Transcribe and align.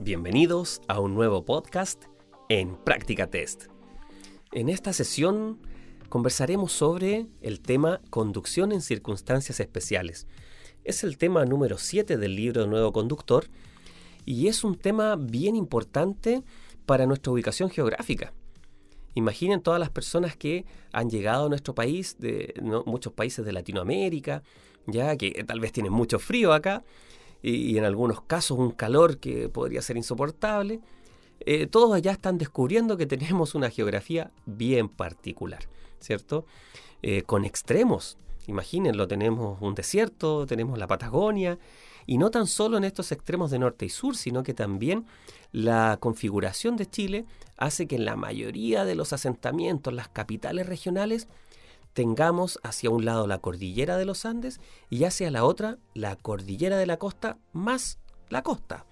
Bienvenidos 0.00 0.80
a 0.86 1.00
un 1.00 1.16
nuevo 1.16 1.44
podcast 1.44 2.04
en 2.48 2.76
Práctica 2.76 3.26
Test. 3.26 3.64
En 4.52 4.68
esta 4.68 4.92
sesión 4.92 5.58
conversaremos 6.08 6.70
sobre 6.70 7.26
el 7.40 7.60
tema 7.60 8.00
conducción 8.08 8.70
en 8.70 8.80
circunstancias 8.80 9.58
especiales. 9.58 10.28
Es 10.84 11.02
el 11.02 11.18
tema 11.18 11.44
número 11.46 11.78
7 11.78 12.16
del 12.16 12.36
libro 12.36 12.68
Nuevo 12.68 12.92
Conductor 12.92 13.46
y 14.24 14.46
es 14.46 14.62
un 14.62 14.76
tema 14.76 15.16
bien 15.16 15.56
importante 15.56 16.44
para 16.86 17.04
nuestra 17.06 17.32
ubicación 17.32 17.68
geográfica. 17.68 18.32
Imaginen 19.16 19.60
todas 19.62 19.80
las 19.80 19.90
personas 19.90 20.36
que 20.36 20.64
han 20.92 21.10
llegado 21.10 21.46
a 21.46 21.48
nuestro 21.48 21.74
país, 21.74 22.16
de 22.20 22.54
muchos 22.86 23.12
países 23.12 23.44
de 23.44 23.50
Latinoamérica, 23.50 24.44
ya 24.86 25.16
que 25.16 25.44
tal 25.44 25.58
vez 25.58 25.72
tienen 25.72 25.92
mucho 25.92 26.20
frío 26.20 26.52
acá, 26.52 26.84
y, 27.42 27.76
en 27.78 27.84
algunos 27.84 28.20
casos 28.22 28.58
un 28.58 28.70
calor 28.70 29.18
que 29.18 29.48
podría 29.48 29.82
ser 29.82 29.96
insoportable, 29.96 30.80
eh, 31.40 31.66
todos 31.66 31.94
allá 31.94 32.12
están 32.12 32.38
descubriendo 32.38 32.96
que 32.96 33.06
tenemos 33.06 33.54
una 33.54 33.70
geografía 33.70 34.32
bien 34.46 34.88
particular, 34.88 35.60
¿cierto? 36.00 36.46
Eh, 37.02 37.22
con 37.22 37.44
extremos. 37.44 38.18
Imagínenlo, 38.46 39.06
tenemos 39.06 39.60
un 39.60 39.74
desierto, 39.74 40.46
tenemos 40.46 40.78
la 40.78 40.86
Patagonia, 40.86 41.58
y 42.06 42.16
no 42.16 42.30
tan 42.30 42.46
solo 42.46 42.78
en 42.78 42.84
estos 42.84 43.12
extremos 43.12 43.50
de 43.50 43.58
norte 43.58 43.84
y 43.84 43.90
sur, 43.90 44.16
sino 44.16 44.42
que 44.42 44.54
también 44.54 45.04
la 45.52 45.98
configuración 46.00 46.76
de 46.76 46.86
Chile 46.86 47.26
hace 47.58 47.86
que 47.86 47.96
en 47.96 48.06
la 48.06 48.16
mayoría 48.16 48.86
de 48.86 48.94
los 48.94 49.12
asentamientos, 49.12 49.92
las 49.92 50.08
capitales 50.08 50.66
regionales, 50.66 51.28
tengamos 51.98 52.60
hacia 52.62 52.90
un 52.90 53.04
lado 53.04 53.26
la 53.26 53.38
cordillera 53.38 53.96
de 53.96 54.04
los 54.04 54.24
Andes 54.24 54.60
y 54.88 55.02
hacia 55.02 55.32
la 55.32 55.44
otra 55.44 55.78
la 55.94 56.14
cordillera 56.14 56.76
de 56.78 56.86
la 56.86 56.96
costa 56.96 57.38
más 57.52 57.98
la 58.28 58.44
costa. 58.44 58.86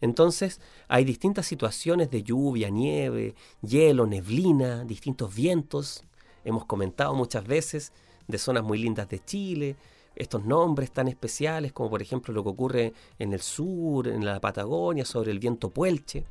Entonces 0.00 0.60
hay 0.86 1.04
distintas 1.04 1.46
situaciones 1.46 2.12
de 2.12 2.22
lluvia, 2.22 2.70
nieve, 2.70 3.34
hielo, 3.60 4.06
neblina, 4.06 4.84
distintos 4.84 5.34
vientos. 5.34 6.04
Hemos 6.44 6.64
comentado 6.64 7.12
muchas 7.16 7.44
veces 7.44 7.92
de 8.28 8.38
zonas 8.38 8.62
muy 8.62 8.78
lindas 8.78 9.08
de 9.08 9.18
Chile, 9.18 9.74
estos 10.14 10.44
nombres 10.44 10.92
tan 10.92 11.08
especiales 11.08 11.72
como 11.72 11.90
por 11.90 12.02
ejemplo 12.02 12.32
lo 12.32 12.44
que 12.44 12.50
ocurre 12.50 12.92
en 13.18 13.32
el 13.32 13.40
sur, 13.40 14.06
en 14.06 14.24
la 14.24 14.40
Patagonia, 14.40 15.04
sobre 15.04 15.32
el 15.32 15.40
viento 15.40 15.70
puelche, 15.70 16.24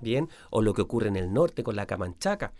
bien, 0.00 0.28
o 0.50 0.62
lo 0.62 0.72
que 0.72 0.82
ocurre 0.82 1.08
en 1.08 1.16
el 1.16 1.32
norte 1.32 1.64
con 1.64 1.74
la 1.74 1.86
Camanchaca 1.86 2.52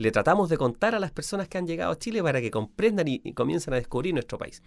le 0.00 0.10
tratamos 0.10 0.48
de 0.48 0.56
contar 0.56 0.94
a 0.94 0.98
las 0.98 1.10
personas 1.10 1.46
que 1.46 1.58
han 1.58 1.66
llegado 1.66 1.92
a 1.92 1.98
Chile 1.98 2.22
para 2.22 2.40
que 2.40 2.50
comprendan 2.50 3.06
y, 3.06 3.18
comiencen 3.34 3.74
a 3.74 3.76
descubrir 3.76 4.14
nuestro 4.14 4.38
país. 4.38 4.62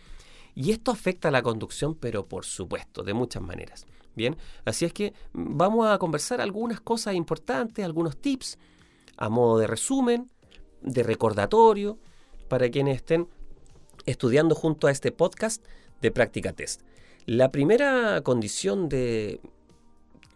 Y 0.53 0.69
esto 0.69 0.91
afecta 0.91 1.29
a 1.29 1.31
la 1.31 1.41
conducción, 1.41 1.95
pero 1.95 2.27
por 2.27 2.45
supuesto, 2.45 3.01
de 3.01 3.15
muchas 3.15 3.41
maneras. 3.41 3.87
Bien, 4.15 4.37
así 4.63 4.85
es 4.85 4.93
que 4.93 5.15
vamos 5.33 5.87
a 5.87 5.97
conversar 5.97 6.39
algunas 6.39 6.81
cosas 6.81 7.15
importantes, 7.15 7.83
algunos 7.83 8.15
tips, 8.15 8.59
a 9.17 9.27
modo 9.27 9.57
de 9.57 9.65
resumen, 9.65 10.29
de 10.83 11.01
recordatorio, 11.01 11.97
para 12.47 12.69
quienes 12.69 12.97
estén 12.97 13.27
estudiando 14.05 14.53
junto 14.53 14.85
a 14.85 14.91
este 14.91 15.11
podcast 15.11 15.65
de 15.99 16.11
práctica 16.11 16.53
test. 16.53 16.83
La 17.25 17.51
primera 17.51 18.21
condición 18.21 18.87
de, 18.87 19.41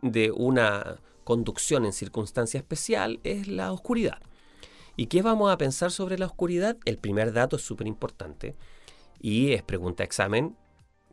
de 0.01 0.31
una 0.31 0.99
conducción 1.23 1.85
en 1.85 1.93
circunstancia 1.93 2.57
especial 2.57 3.19
es 3.23 3.47
la 3.47 3.71
oscuridad. 3.71 4.23
¿Y 4.99 5.05
qué 5.05 5.21
vamos 5.21 5.51
a 5.51 5.59
pensar 5.59 5.91
sobre 5.91 6.17
la 6.17 6.25
oscuridad? 6.25 6.75
El 6.83 6.97
primer 6.97 7.31
dato 7.31 7.57
es 7.57 7.61
súper 7.61 7.85
importante 7.85 8.55
y 9.19 9.53
es 9.53 9.61
pregunta 9.61 10.03
examen, 10.03 10.57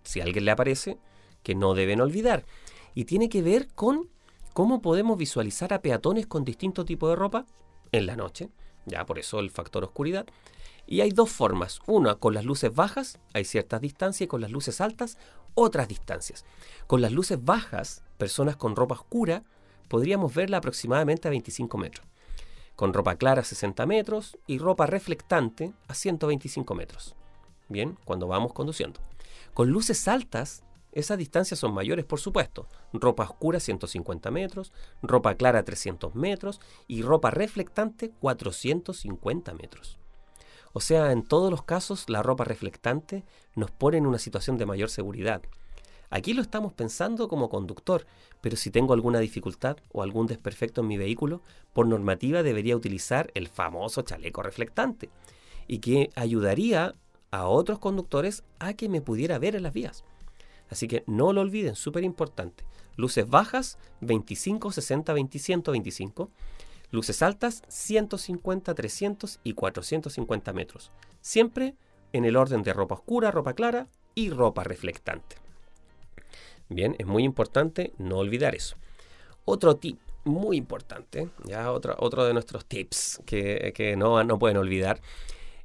si 0.02 0.20
a 0.20 0.24
alguien 0.24 0.46
le 0.46 0.52
aparece, 0.52 0.98
que 1.42 1.54
no 1.54 1.74
deben 1.74 2.00
olvidar. 2.00 2.46
Y 2.94 3.04
tiene 3.04 3.28
que 3.28 3.42
ver 3.42 3.68
con 3.74 4.08
cómo 4.54 4.80
podemos 4.80 5.18
visualizar 5.18 5.74
a 5.74 5.82
peatones 5.82 6.26
con 6.26 6.46
distinto 6.46 6.86
tipo 6.86 7.10
de 7.10 7.16
ropa 7.16 7.44
en 7.92 8.06
la 8.06 8.16
noche, 8.16 8.48
ya 8.86 9.04
por 9.04 9.18
eso 9.18 9.38
el 9.38 9.50
factor 9.50 9.84
oscuridad. 9.84 10.24
Y 10.86 11.02
hay 11.02 11.10
dos 11.10 11.30
formas, 11.30 11.80
una 11.86 12.14
con 12.14 12.32
las 12.32 12.46
luces 12.46 12.74
bajas, 12.74 13.18
hay 13.34 13.44
ciertas 13.44 13.82
distancias, 13.82 14.24
y 14.24 14.28
con 14.28 14.40
las 14.40 14.50
luces 14.50 14.80
altas, 14.80 15.18
otras 15.54 15.88
distancias. 15.88 16.46
Con 16.86 17.02
las 17.02 17.12
luces 17.12 17.44
bajas, 17.44 18.02
personas 18.16 18.56
con 18.56 18.76
ropa 18.76 18.94
oscura, 18.94 19.44
podríamos 19.88 20.34
verla 20.34 20.56
aproximadamente 20.56 21.28
a 21.28 21.30
25 21.30 21.76
metros 21.76 22.06
con 22.76 22.92
ropa 22.92 23.16
clara 23.16 23.42
a 23.42 23.44
60 23.44 23.86
metros 23.86 24.38
y 24.46 24.58
ropa 24.58 24.86
reflectante 24.86 25.72
a 25.88 25.94
125 25.94 26.74
metros. 26.74 27.14
Bien, 27.68 27.96
cuando 28.04 28.26
vamos 28.26 28.52
conduciendo. 28.52 29.00
Con 29.54 29.70
luces 29.70 30.08
altas, 30.08 30.64
esas 30.92 31.18
distancias 31.18 31.58
son 31.58 31.74
mayores, 31.74 32.04
por 32.04 32.20
supuesto. 32.20 32.68
Ropa 32.92 33.24
oscura 33.24 33.58
150 33.58 34.30
metros, 34.30 34.72
ropa 35.02 35.34
clara 35.34 35.64
300 35.64 36.14
metros 36.14 36.60
y 36.86 37.02
ropa 37.02 37.30
reflectante 37.30 38.10
450 38.20 39.54
metros. 39.54 39.98
O 40.72 40.80
sea, 40.80 41.12
en 41.12 41.22
todos 41.22 41.50
los 41.50 41.62
casos 41.62 42.08
la 42.08 42.22
ropa 42.22 42.44
reflectante 42.44 43.24
nos 43.54 43.70
pone 43.70 43.96
en 43.96 44.06
una 44.06 44.18
situación 44.18 44.58
de 44.58 44.66
mayor 44.66 44.90
seguridad. 44.90 45.42
Aquí 46.14 46.32
lo 46.32 46.42
estamos 46.42 46.72
pensando 46.72 47.26
como 47.26 47.48
conductor, 47.48 48.06
pero 48.40 48.56
si 48.56 48.70
tengo 48.70 48.94
alguna 48.94 49.18
dificultad 49.18 49.78
o 49.92 50.00
algún 50.00 50.28
desperfecto 50.28 50.80
en 50.80 50.86
mi 50.86 50.96
vehículo, 50.96 51.42
por 51.72 51.88
normativa 51.88 52.44
debería 52.44 52.76
utilizar 52.76 53.32
el 53.34 53.48
famoso 53.48 54.02
chaleco 54.02 54.40
reflectante 54.40 55.10
y 55.66 55.80
que 55.80 56.10
ayudaría 56.14 56.94
a 57.32 57.48
otros 57.48 57.80
conductores 57.80 58.44
a 58.60 58.74
que 58.74 58.88
me 58.88 59.00
pudiera 59.00 59.40
ver 59.40 59.56
en 59.56 59.64
las 59.64 59.72
vías. 59.72 60.04
Así 60.70 60.86
que 60.86 61.02
no 61.08 61.32
lo 61.32 61.40
olviden, 61.40 61.74
súper 61.74 62.04
importante. 62.04 62.62
Luces 62.94 63.28
bajas, 63.28 63.76
25, 64.00 64.70
60, 64.70 65.12
20, 65.12 65.38
125. 65.40 66.30
Luces 66.92 67.22
altas, 67.22 67.64
150, 67.66 68.72
300 68.72 69.40
y 69.42 69.54
450 69.54 70.52
metros. 70.52 70.92
Siempre 71.22 71.74
en 72.12 72.24
el 72.24 72.36
orden 72.36 72.62
de 72.62 72.72
ropa 72.72 72.94
oscura, 72.94 73.32
ropa 73.32 73.54
clara 73.54 73.88
y 74.14 74.30
ropa 74.30 74.62
reflectante. 74.62 75.43
Bien, 76.68 76.96
es 76.98 77.06
muy 77.06 77.24
importante 77.24 77.92
no 77.98 78.18
olvidar 78.18 78.54
eso. 78.54 78.76
Otro 79.44 79.76
tip 79.76 79.98
muy 80.24 80.56
importante, 80.56 81.28
ya 81.44 81.70
otro, 81.70 81.94
otro 81.98 82.24
de 82.24 82.32
nuestros 82.32 82.64
tips 82.64 83.20
que, 83.26 83.94
no, 83.96 84.24
no 84.24 84.38
pueden 84.38 84.56
olvidar, 84.56 85.00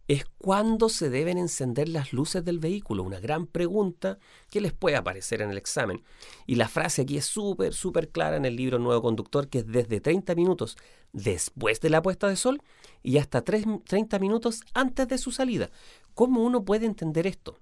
es 0.09 0.25
cuándo 0.39 0.89
se 0.89 1.09
deben 1.09 1.37
encender 1.37 1.87
las 1.87 2.13
luces 2.13 2.43
del 2.43 2.57
vehículo. 2.57 3.03
Una 3.03 3.19
gran 3.19 3.45
pregunta 3.45 4.17
que 4.49 4.59
les 4.59 4.73
puede 4.73 4.95
aparecer 4.95 5.41
en 5.43 5.51
el 5.51 5.57
examen. 5.57 6.03
Y 6.47 6.55
la 6.55 6.67
frase 6.67 7.03
aquí 7.03 7.17
es 7.17 7.25
súper, 7.25 7.75
súper 7.75 8.09
clara 8.09 8.35
en 8.35 8.45
el 8.45 8.55
libro 8.55 8.79
Nuevo 8.79 9.03
Conductor, 9.03 9.47
que 9.49 9.59
es 9.59 9.67
desde 9.67 10.01
30 10.01 10.33
minutos 10.33 10.77
después 11.13 11.79
de 11.79 11.91
la 11.91 12.01
puesta 12.01 12.27
de 12.27 12.35
sol 12.35 12.59
y 13.03 13.19
hasta 13.19 13.43
30 13.43 14.19
minutos 14.19 14.61
antes 14.73 15.07
de 15.07 15.19
su 15.19 15.31
salida. 15.31 15.69
¿Cómo 16.15 16.43
uno 16.43 16.65
puede 16.65 16.87
entender 16.87 17.27
esto? 17.27 17.59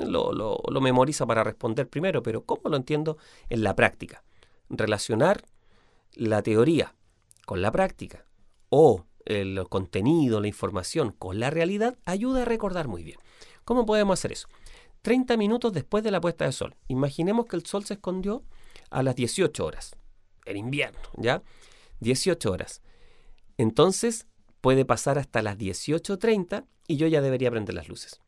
Lo, 0.00 0.32
lo, 0.32 0.80
memoriza 0.80 1.26
para 1.26 1.44
responder 1.44 1.88
primero, 1.88 2.22
pero 2.22 2.44
¿cómo 2.44 2.62
lo 2.64 2.76
entiendo 2.76 3.18
en 3.48 3.62
la 3.62 3.76
práctica? 3.76 4.22
Relacionar 4.68 5.44
la 6.14 6.42
teoría 6.42 6.94
con 7.46 7.62
la 7.62 7.72
práctica 7.72 8.24
o 8.68 9.04
el 9.24 9.66
contenido, 9.68 10.40
la 10.40 10.48
información 10.48 11.12
con 11.12 11.38
la 11.38 11.50
realidad 11.50 11.98
ayuda 12.04 12.42
a 12.42 12.44
recordar 12.44 12.88
muy 12.88 13.02
bien. 13.02 13.18
¿Cómo 13.64 13.86
podemos 13.86 14.18
hacer 14.18 14.32
eso? 14.32 14.48
30 15.02 15.36
minutos 15.36 15.72
después 15.72 16.02
de 16.04 16.10
la 16.10 16.20
puesta 16.20 16.44
de 16.44 16.52
sol. 16.52 16.76
Imaginemos 16.88 17.46
que 17.46 17.56
el 17.56 17.66
sol 17.66 17.84
se 17.84 17.94
escondió 17.94 18.42
a 18.90 19.02
las 19.02 19.14
18 19.14 19.64
horas, 19.64 19.96
en 20.44 20.56
invierno, 20.56 21.00
¿ya? 21.16 21.42
18 22.00 22.50
horas. 22.50 22.82
Entonces 23.58 24.26
puede 24.60 24.84
pasar 24.84 25.18
hasta 25.18 25.42
las 25.42 25.58
18.30 25.58 26.64
y 26.88 26.96
yo 26.96 27.06
ya 27.06 27.20
debería 27.20 27.50
prender 27.50 27.74
las 27.74 27.88
luces 27.88 28.21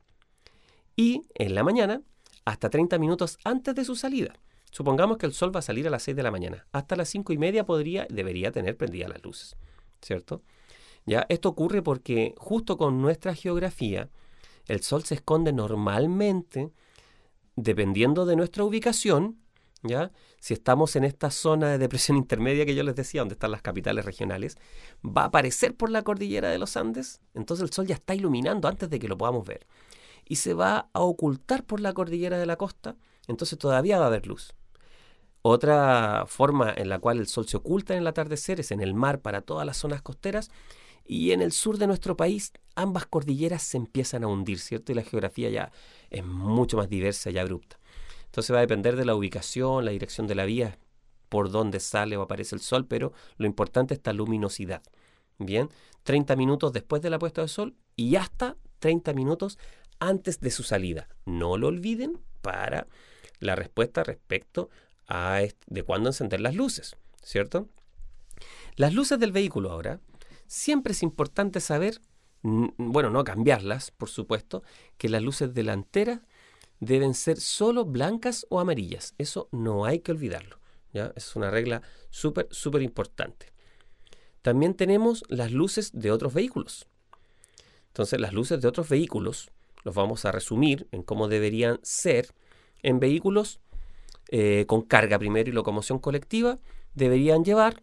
y 0.96 1.22
en 1.34 1.54
la 1.54 1.64
mañana 1.64 2.02
hasta 2.44 2.70
30 2.70 2.98
minutos 2.98 3.38
antes 3.44 3.74
de 3.74 3.84
su 3.84 3.96
salida. 3.96 4.34
Supongamos 4.70 5.18
que 5.18 5.26
el 5.26 5.32
sol 5.32 5.54
va 5.54 5.60
a 5.60 5.62
salir 5.62 5.86
a 5.86 5.90
las 5.90 6.02
6 6.02 6.16
de 6.16 6.22
la 6.22 6.30
mañana. 6.30 6.66
Hasta 6.72 6.96
las 6.96 7.08
5 7.08 7.32
y 7.32 7.38
media 7.38 7.64
podría, 7.64 8.06
debería 8.10 8.50
tener 8.50 8.76
prendidas 8.76 9.08
las 9.08 9.22
luces, 9.22 9.56
¿cierto? 10.02 10.42
Ya, 11.06 11.26
esto 11.28 11.48
ocurre 11.48 11.82
porque 11.82 12.34
justo 12.38 12.76
con 12.76 13.00
nuestra 13.00 13.34
geografía, 13.34 14.10
el 14.66 14.82
sol 14.82 15.04
se 15.04 15.14
esconde 15.14 15.52
normalmente, 15.52 16.72
dependiendo 17.56 18.26
de 18.26 18.36
nuestra 18.36 18.64
ubicación, 18.64 19.38
¿ya? 19.82 20.10
Si 20.40 20.54
estamos 20.54 20.96
en 20.96 21.04
esta 21.04 21.30
zona 21.30 21.68
de 21.70 21.78
depresión 21.78 22.16
intermedia 22.18 22.66
que 22.66 22.74
yo 22.74 22.82
les 22.82 22.96
decía, 22.96 23.20
donde 23.20 23.34
están 23.34 23.52
las 23.52 23.62
capitales 23.62 24.04
regionales, 24.04 24.58
va 25.04 25.22
a 25.22 25.26
aparecer 25.26 25.76
por 25.76 25.90
la 25.90 26.02
cordillera 26.02 26.50
de 26.50 26.58
los 26.58 26.76
Andes, 26.76 27.20
entonces 27.34 27.62
el 27.62 27.72
sol 27.72 27.86
ya 27.86 27.94
está 27.94 28.14
iluminando 28.14 28.66
antes 28.66 28.90
de 28.90 28.98
que 28.98 29.08
lo 29.08 29.16
podamos 29.16 29.46
ver 29.46 29.66
y 30.28 30.36
se 30.36 30.54
va 30.54 30.88
a 30.92 31.00
ocultar 31.00 31.64
por 31.64 31.80
la 31.80 31.92
cordillera 31.92 32.38
de 32.38 32.46
la 32.46 32.56
costa, 32.56 32.96
entonces 33.26 33.58
todavía 33.58 33.98
va 33.98 34.04
a 34.04 34.08
haber 34.08 34.26
luz. 34.26 34.54
Otra 35.42 36.24
forma 36.26 36.72
en 36.74 36.88
la 36.88 36.98
cual 36.98 37.18
el 37.18 37.26
sol 37.26 37.46
se 37.46 37.58
oculta 37.58 37.92
en 37.92 38.00
el 38.00 38.06
atardecer 38.06 38.60
es 38.60 38.70
en 38.70 38.80
el 38.80 38.94
mar 38.94 39.20
para 39.20 39.42
todas 39.42 39.66
las 39.66 39.76
zonas 39.76 40.00
costeras 40.00 40.50
y 41.04 41.32
en 41.32 41.42
el 41.42 41.52
sur 41.52 41.76
de 41.76 41.86
nuestro 41.86 42.16
país 42.16 42.52
ambas 42.74 43.06
cordilleras 43.06 43.62
se 43.62 43.76
empiezan 43.76 44.24
a 44.24 44.26
hundir, 44.26 44.58
¿cierto? 44.58 44.92
Y 44.92 44.94
la 44.94 45.02
geografía 45.02 45.50
ya 45.50 45.70
es 46.08 46.24
mucho 46.24 46.78
más 46.78 46.88
diversa 46.88 47.30
y 47.30 47.36
abrupta. 47.36 47.78
Entonces 48.24 48.54
va 48.54 48.58
a 48.58 48.62
depender 48.62 48.96
de 48.96 49.04
la 49.04 49.14
ubicación, 49.14 49.84
la 49.84 49.90
dirección 49.90 50.26
de 50.26 50.34
la 50.34 50.44
vía, 50.46 50.78
por 51.28 51.50
dónde 51.50 51.78
sale 51.78 52.16
o 52.16 52.22
aparece 52.22 52.54
el 52.54 52.62
sol, 52.62 52.86
pero 52.86 53.12
lo 53.36 53.46
importante 53.46 53.94
es 53.94 53.98
esta 53.98 54.12
luminosidad. 54.12 54.82
Bien, 55.38 55.68
30 56.04 56.36
minutos 56.36 56.72
después 56.72 57.02
de 57.02 57.10
la 57.10 57.18
puesta 57.18 57.42
de 57.42 57.48
sol 57.48 57.76
y 57.96 58.16
hasta 58.16 58.56
30 58.78 59.12
minutos 59.14 59.58
antes 59.98 60.40
de 60.40 60.50
su 60.50 60.62
salida. 60.62 61.08
No 61.24 61.56
lo 61.56 61.68
olviden 61.68 62.20
para 62.42 62.86
la 63.40 63.56
respuesta 63.56 64.04
respecto 64.04 64.70
a 65.08 65.42
de 65.66 65.82
cuándo 65.82 66.08
encender 66.08 66.40
las 66.40 66.54
luces, 66.54 66.96
¿cierto? 67.22 67.68
Las 68.76 68.94
luces 68.94 69.18
del 69.18 69.32
vehículo 69.32 69.70
ahora, 69.70 70.00
siempre 70.46 70.92
es 70.92 71.02
importante 71.02 71.60
saber, 71.60 72.00
bueno, 72.42 73.10
no 73.10 73.24
cambiarlas, 73.24 73.90
por 73.90 74.08
supuesto, 74.08 74.62
que 74.98 75.08
las 75.08 75.22
luces 75.22 75.54
delanteras 75.54 76.20
deben 76.80 77.14
ser 77.14 77.40
solo 77.40 77.84
blancas 77.84 78.46
o 78.50 78.60
amarillas. 78.60 79.14
Eso 79.18 79.48
no 79.52 79.84
hay 79.84 80.00
que 80.00 80.12
olvidarlo. 80.12 80.58
¿ya? 80.92 81.12
Es 81.16 81.36
una 81.36 81.50
regla 81.50 81.82
súper, 82.10 82.48
súper 82.50 82.82
importante. 82.82 83.52
También 84.42 84.74
tenemos 84.74 85.24
las 85.28 85.52
luces 85.52 85.90
de 85.94 86.10
otros 86.10 86.34
vehículos. 86.34 86.86
Entonces, 87.88 88.20
las 88.20 88.32
luces 88.32 88.60
de 88.60 88.68
otros 88.68 88.88
vehículos 88.88 89.50
los 89.84 89.94
vamos 89.94 90.24
a 90.24 90.32
resumir 90.32 90.88
en 90.90 91.02
cómo 91.02 91.28
deberían 91.28 91.78
ser 91.82 92.28
en 92.82 92.98
vehículos 93.00 93.60
eh, 94.28 94.64
con 94.66 94.82
carga 94.82 95.18
primero 95.18 95.50
y 95.50 95.52
locomoción 95.52 95.98
colectiva. 95.98 96.58
Deberían 96.94 97.44
llevar 97.44 97.80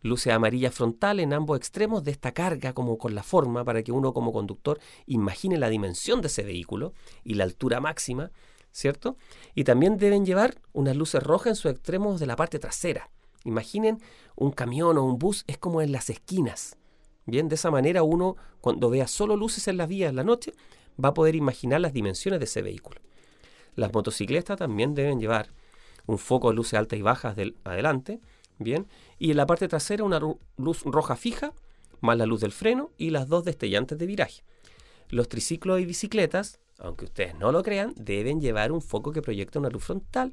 luces 0.00 0.32
amarillas 0.32 0.74
frontal 0.74 1.20
en 1.20 1.32
ambos 1.32 1.56
extremos 1.56 2.02
de 2.04 2.10
esta 2.10 2.32
carga, 2.32 2.72
como 2.72 2.98
con 2.98 3.14
la 3.14 3.22
forma, 3.22 3.64
para 3.64 3.82
que 3.82 3.92
uno 3.92 4.12
como 4.12 4.32
conductor 4.32 4.80
imagine 5.06 5.58
la 5.58 5.68
dimensión 5.68 6.20
de 6.20 6.26
ese 6.26 6.42
vehículo 6.42 6.92
y 7.24 7.34
la 7.34 7.44
altura 7.44 7.80
máxima, 7.80 8.32
¿cierto? 8.72 9.16
Y 9.54 9.64
también 9.64 9.98
deben 9.98 10.26
llevar 10.26 10.60
unas 10.72 10.96
luces 10.96 11.22
rojas 11.22 11.48
en 11.48 11.56
sus 11.56 11.70
extremos 11.70 12.18
de 12.18 12.26
la 12.26 12.36
parte 12.36 12.58
trasera. 12.58 13.10
Imaginen 13.44 14.00
un 14.36 14.50
camión 14.50 14.98
o 14.98 15.04
un 15.04 15.18
bus, 15.18 15.44
es 15.46 15.58
como 15.58 15.82
en 15.82 15.92
las 15.92 16.10
esquinas. 16.10 16.76
Bien, 17.24 17.48
de 17.48 17.54
esa 17.54 17.70
manera 17.70 18.02
uno, 18.02 18.36
cuando 18.60 18.90
vea 18.90 19.06
solo 19.06 19.36
luces 19.36 19.68
en 19.68 19.76
las 19.76 19.88
vías 19.88 20.10
en 20.10 20.16
la 20.16 20.24
noche, 20.24 20.52
va 21.02 21.10
a 21.10 21.14
poder 21.14 21.34
imaginar 21.34 21.80
las 21.80 21.92
dimensiones 21.92 22.40
de 22.40 22.44
ese 22.44 22.62
vehículo. 22.62 23.00
Las 23.74 23.92
motocicletas 23.92 24.58
también 24.58 24.94
deben 24.94 25.20
llevar 25.20 25.48
un 26.06 26.18
foco 26.18 26.50
de 26.50 26.56
luces 26.56 26.74
altas 26.74 26.98
y 26.98 27.02
bajas 27.02 27.36
del 27.36 27.56
adelante, 27.64 28.20
Bien. 28.62 28.86
Y 29.18 29.30
en 29.30 29.36
la 29.36 29.46
parte 29.46 29.68
trasera 29.68 30.04
una 30.04 30.20
luz 30.56 30.82
roja 30.84 31.16
fija, 31.16 31.52
más 32.00 32.16
la 32.16 32.26
luz 32.26 32.40
del 32.40 32.52
freno 32.52 32.90
y 32.96 33.10
las 33.10 33.28
dos 33.28 33.44
destellantes 33.44 33.98
de 33.98 34.06
viraje. 34.06 34.42
Los 35.08 35.28
triciclos 35.28 35.80
y 35.80 35.86
bicicletas, 35.86 36.58
aunque 36.78 37.04
ustedes 37.04 37.34
no 37.34 37.52
lo 37.52 37.62
crean, 37.62 37.92
deben 37.96 38.40
llevar 38.40 38.72
un 38.72 38.82
foco 38.82 39.12
que 39.12 39.22
proyecta 39.22 39.58
una 39.58 39.68
luz 39.68 39.84
frontal 39.84 40.32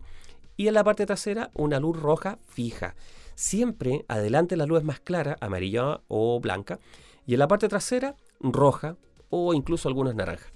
y 0.57 0.67
en 0.67 0.73
la 0.73 0.83
parte 0.83 1.05
trasera 1.05 1.51
una 1.53 1.79
luz 1.79 2.00
roja 2.00 2.39
fija. 2.47 2.95
Siempre 3.35 4.05
adelante 4.07 4.57
la 4.57 4.65
luz 4.65 4.79
es 4.79 4.85
más 4.85 5.00
clara, 5.00 5.38
amarilla 5.39 6.01
o 6.07 6.39
blanca, 6.39 6.79
y 7.25 7.33
en 7.33 7.39
la 7.39 7.47
parte 7.47 7.67
trasera 7.67 8.15
roja 8.39 8.97
o 9.29 9.53
incluso 9.53 9.87
algunas 9.87 10.15
naranjas. 10.15 10.51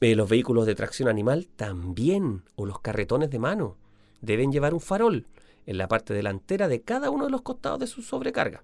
Eh, 0.00 0.14
los 0.14 0.28
vehículos 0.28 0.66
de 0.66 0.74
tracción 0.74 1.08
animal 1.08 1.48
también, 1.56 2.42
o 2.56 2.66
los 2.66 2.80
carretones 2.80 3.30
de 3.30 3.38
mano, 3.38 3.76
deben 4.20 4.52
llevar 4.52 4.74
un 4.74 4.80
farol 4.80 5.26
en 5.66 5.78
la 5.78 5.88
parte 5.88 6.14
delantera 6.14 6.68
de 6.68 6.82
cada 6.82 7.10
uno 7.10 7.24
de 7.24 7.30
los 7.30 7.42
costados 7.42 7.80
de 7.80 7.86
su 7.86 8.02
sobrecarga 8.02 8.62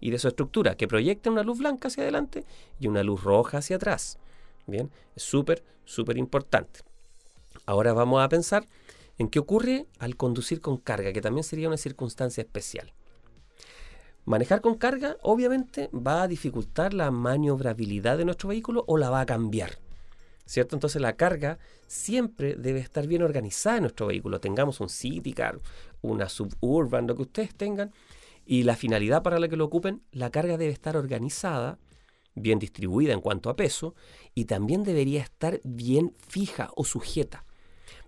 y 0.00 0.10
de 0.10 0.18
su 0.18 0.28
estructura, 0.28 0.76
que 0.76 0.88
proyecta 0.88 1.30
una 1.30 1.42
luz 1.42 1.58
blanca 1.58 1.88
hacia 1.88 2.02
adelante 2.02 2.44
y 2.78 2.88
una 2.88 3.02
luz 3.02 3.22
roja 3.22 3.58
hacia 3.58 3.76
atrás. 3.76 4.18
Bien, 4.66 4.90
es 5.14 5.22
súper, 5.22 5.62
súper 5.84 6.16
importante. 6.16 6.80
Ahora 7.66 7.92
vamos 7.92 8.22
a 8.22 8.28
pensar 8.28 8.66
en 9.18 9.28
qué 9.28 9.38
ocurre 9.38 9.86
al 9.98 10.16
conducir 10.16 10.60
con 10.60 10.78
carga, 10.78 11.12
que 11.12 11.20
también 11.20 11.44
sería 11.44 11.68
una 11.68 11.76
circunstancia 11.76 12.42
especial. 12.42 12.92
Manejar 14.24 14.60
con 14.60 14.76
carga 14.76 15.16
obviamente 15.22 15.88
va 15.94 16.22
a 16.22 16.28
dificultar 16.28 16.94
la 16.94 17.10
maniobrabilidad 17.10 18.18
de 18.18 18.24
nuestro 18.24 18.50
vehículo 18.50 18.84
o 18.86 18.96
la 18.96 19.10
va 19.10 19.20
a 19.20 19.26
cambiar. 19.26 19.78
¿Cierto? 20.44 20.74
Entonces 20.74 21.00
la 21.00 21.16
carga 21.16 21.58
siempre 21.86 22.56
debe 22.56 22.80
estar 22.80 23.06
bien 23.06 23.22
organizada 23.22 23.76
en 23.76 23.82
nuestro 23.82 24.08
vehículo. 24.08 24.40
Tengamos 24.40 24.80
un 24.80 24.88
City 24.88 25.32
Car, 25.32 25.60
una 26.02 26.28
suburban, 26.28 27.06
lo 27.06 27.14
que 27.14 27.22
ustedes 27.22 27.54
tengan, 27.54 27.92
y 28.44 28.64
la 28.64 28.74
finalidad 28.74 29.22
para 29.22 29.38
la 29.38 29.48
que 29.48 29.56
lo 29.56 29.64
ocupen, 29.64 30.02
la 30.10 30.30
carga 30.30 30.56
debe 30.56 30.72
estar 30.72 30.96
organizada, 30.96 31.78
bien 32.34 32.58
distribuida 32.58 33.12
en 33.12 33.20
cuanto 33.20 33.48
a 33.48 33.54
peso, 33.54 33.94
y 34.34 34.46
también 34.46 34.82
debería 34.82 35.22
estar 35.22 35.60
bien 35.62 36.14
fija 36.26 36.70
o 36.74 36.84
sujeta, 36.84 37.44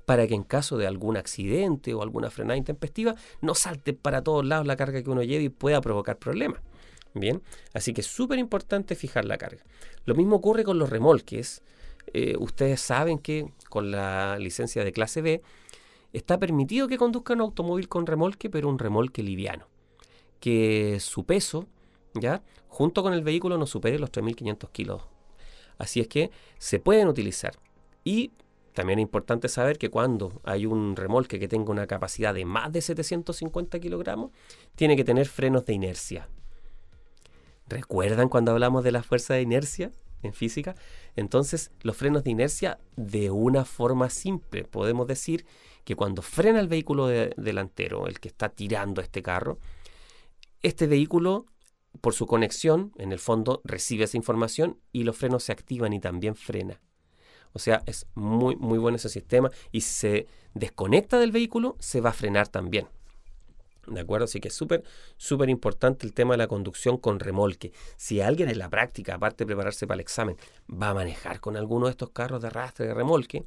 para 0.05 0.27
que 0.27 0.35
en 0.35 0.43
caso 0.43 0.77
de 0.77 0.87
algún 0.87 1.17
accidente 1.17 1.95
o 1.95 2.03
alguna 2.03 2.31
frenada 2.31 2.57
intempestiva, 2.57 3.15
no 3.41 3.55
salte 3.55 3.93
para 3.93 4.23
todos 4.23 4.45
lados 4.45 4.67
la 4.67 4.77
carga 4.77 5.03
que 5.03 5.11
uno 5.11 5.23
lleve 5.23 5.45
y 5.45 5.49
pueda 5.49 5.81
provocar 5.81 6.19
problemas. 6.19 6.61
Bien, 7.15 7.43
así 7.75 7.93
que 7.93 8.01
es 8.01 8.07
súper 8.07 8.39
importante 8.39 8.95
fijar 8.95 9.25
la 9.25 9.37
carga. 9.37 9.63
Lo 10.05 10.15
mismo 10.15 10.37
ocurre 10.37 10.65
con 10.65 10.79
los 10.79 10.89
remolques. 10.89 11.63
Eh, 12.15 12.37
ustedes 12.39 12.81
saben 12.81 13.19
que 13.19 13.53
con 13.69 13.91
la 13.91 14.39
licencia 14.39 14.85
de 14.85 14.93
clase 14.93 15.23
B, 15.23 15.43
está 16.13 16.39
permitido 16.39 16.89
que 16.89 16.99
conduzca 16.99 17.33
un 17.33 17.41
automóvil 17.41 17.89
con 17.89 18.07
remolque, 18.07 18.51
pero 18.51 18.69
un 18.69 18.79
remolque 18.79 19.23
liviano. 19.23 19.67
Que 20.41 20.99
su 21.01 21.25
peso, 21.25 21.67
¿ya? 22.15 22.43
Junto 22.69 23.03
con 23.03 23.13
el 23.15 23.23
vehículo 23.23 23.59
no 23.59 23.67
supere 23.67 23.99
los 23.99 24.11
3.500 24.11 24.71
kilos. 24.73 25.03
Así 25.79 26.01
es 26.01 26.09
que 26.09 26.31
se 26.59 26.79
pueden 26.79 27.09
utilizar. 27.09 27.55
Y 28.05 28.33
también 28.73 28.99
es 28.99 29.03
importante 29.03 29.49
saber 29.49 29.79
que 29.79 29.91
cuando 29.91 30.41
hay 30.45 30.67
un 30.67 30.97
remolque 30.97 31.39
que 31.39 31.49
tenga 31.49 31.71
una 31.71 31.87
capacidad 31.87 32.33
de 32.33 32.45
más 32.45 32.73
de 32.73 32.81
750 32.81 33.79
kilogramos, 33.81 34.31
tiene 34.75 34.97
que 34.97 35.05
tener 35.05 35.29
frenos 35.29 35.65
de 35.67 35.75
inercia. 35.75 36.29
¿Recuerdan 37.69 38.29
cuando 38.29 38.53
hablamos 38.53 38.85
de 38.85 38.93
la 38.93 39.03
fuerza 39.03 39.35
de 39.35 39.43
inercia 39.43 39.93
en 40.23 40.33
física? 40.33 40.75
Entonces, 41.17 41.71
los 41.83 41.97
frenos 41.97 42.25
de 42.25 42.31
inercia, 42.31 42.79
de 42.97 43.31
una 43.31 43.65
forma 43.65 44.11
simple, 44.11 44.65
podemos 44.65 45.07
decir 45.07 45.47
que 45.85 45.97
cuando 45.97 46.23
frena 46.23 46.61
el 46.61 46.69
vehículo 46.69 47.07
delantero, 47.07 48.07
el 48.07 48.21
que 48.21 48.29
está 48.29 48.49
tirando 48.49 49.01
este 49.01 49.23
carro, 49.23 49.59
este 50.63 50.87
vehículo, 50.87 51.47
por 52.01 52.15
su 52.15 52.27
conexión, 52.27 52.93
en 52.97 53.13
el 53.13 53.19
fondo 53.19 53.61
recibe 53.65 54.05
esa 54.05 54.17
información 54.17 54.79
y 54.93 55.05
los 55.05 55.17
frenos 55.17 55.45
se 55.45 55.53
activan 55.53 55.93
y 55.93 56.01
también 56.01 56.37
frena. 56.37 56.81
O 57.53 57.59
sea, 57.59 57.83
es 57.87 58.07
muy, 58.15 58.57
muy 58.57 58.79
bueno 58.79 58.97
ese 58.97 59.09
sistema 59.09 59.51
y 59.71 59.83
si 59.83 59.93
se 59.93 60.27
desconecta 60.55 61.19
del 61.19 61.33
vehículo, 61.33 61.77
se 61.79 62.01
va 62.01 62.11
a 62.11 62.15
frenar 62.15 62.49
también. 62.49 62.89
¿De 63.87 64.01
acuerdo? 64.01 64.25
Así 64.25 64.39
que 64.39 64.49
es 64.49 64.55
súper, 64.55 64.85
súper 65.17 65.49
importante 65.49 66.06
el 66.06 66.13
tema 66.13 66.35
de 66.35 66.39
la 66.39 66.47
conducción 66.47 66.99
con 66.99 67.19
remolque. 67.19 67.73
Si 67.97 68.21
alguien 68.21 68.49
en 68.49 68.59
la 68.59 68.69
práctica, 68.69 69.15
aparte 69.15 69.44
de 69.44 69.47
prepararse 69.47 69.87
para 69.87 69.97
el 69.97 70.03
examen, 70.03 70.37
va 70.71 70.91
a 70.91 70.94
manejar 70.94 71.41
con 71.41 71.56
alguno 71.56 71.87
de 71.87 71.91
estos 71.91 72.11
carros 72.11 72.41
de 72.43 72.47
arrastre 72.47 72.87
de 72.87 72.94
remolque, 72.94 73.44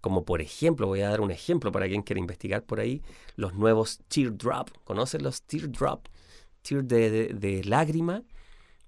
como 0.00 0.24
por 0.24 0.40
ejemplo, 0.40 0.86
voy 0.86 1.00
a 1.00 1.10
dar 1.10 1.20
un 1.20 1.30
ejemplo 1.30 1.72
para 1.72 1.86
quien 1.86 2.02
quiera 2.02 2.20
investigar 2.20 2.62
por 2.64 2.80
ahí, 2.80 3.02
los 3.36 3.54
nuevos 3.54 4.00
teardrop. 4.08 4.70
¿Conocen 4.84 5.22
los 5.22 5.42
teardrop? 5.42 6.06
Tear 6.62 6.84
de, 6.84 7.28
de, 7.34 7.64
lágrima. 7.64 8.22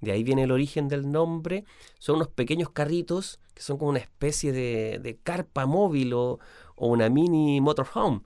De 0.01 0.13
ahí 0.13 0.23
viene 0.25 0.45
el 0.45 0.51
origen 0.51 0.89
del 0.89 1.11
nombre. 1.11 1.65
Son 1.99 2.17
unos 2.17 2.29
pequeños 2.29 2.71
carritos 2.71 3.41
que 3.55 3.63
son 3.63 3.79
como 3.79 3.91
una 3.91 3.99
especie 3.99 4.53
de, 4.53 5.19
carpa 5.23 5.67
móvil 5.67 6.15
o, 6.15 6.39
o, 6.77 6.87
una 6.89 7.09
mini 7.09 7.61
motorhome, 7.61 8.23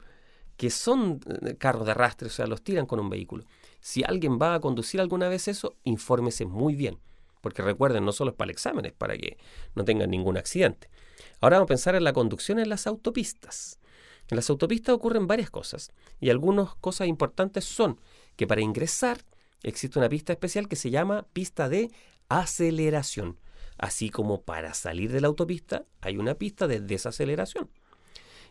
que 0.56 0.71
son 0.71 1.21
eh, 1.42 1.56
carros 1.56 1.85
de 1.85 1.92
arrastre, 1.92 2.28
o 2.28 2.30
sea, 2.30 2.47
los 2.47 2.62
tiran 2.62 2.87
con 2.87 3.00
un 3.00 3.11
vehículo. 3.11 3.45
Si 3.80 4.02
alguien 4.04 4.38
va 4.40 4.54
a 4.54 4.61
conducir 4.61 5.00
alguna 5.00 5.28
vez 5.28 5.49
eso, 5.49 5.76
infórmese 5.85 6.47
muy 6.47 6.75
bien. 6.75 6.99
Porque 7.40 7.62
recuerden, 7.62 8.04
no 8.04 8.12
solo 8.12 8.30
es 8.30 8.37
para 8.37 8.47
el 8.47 8.50
examen, 8.50 8.87
es 8.87 8.92
para 8.92 9.16
que 9.16 9.37
no 9.75 9.85
tengan 9.85 10.11
ningún 10.11 10.37
accidente. 10.37 10.88
Ahora 11.40 11.59
vamos 11.59 11.66
a 11.66 11.75
pensar 11.75 11.95
en 11.95 12.04
la 12.04 12.12
conducción 12.12 12.59
en 12.59 12.68
las 12.68 12.87
autopistas. 12.87 13.78
En 14.28 14.37
las 14.37 14.50
autopistas 14.50 14.95
ocurren 14.95 15.26
varias 15.26 15.50
cosas 15.50 15.92
y 16.18 16.30
algunas 16.30 16.75
cosas 16.76 17.06
importantes 17.06 17.64
son 17.64 18.00
que 18.35 18.47
para 18.47 18.61
ingresar 18.61 19.18
existe 19.62 19.99
una 19.99 20.09
pista 20.09 20.33
especial 20.33 20.68
que 20.68 20.76
se 20.76 20.90
llama 20.90 21.26
pista 21.33 21.68
de 21.68 21.90
aceleración, 22.28 23.38
así 23.78 24.11
como 24.11 24.42
para 24.42 24.75
salir 24.75 25.12
de 25.12 25.21
la 25.21 25.28
autopista 25.28 25.85
hay 26.00 26.16
una 26.18 26.35
pista 26.35 26.66
de 26.66 26.80
desaceleración. 26.80 27.71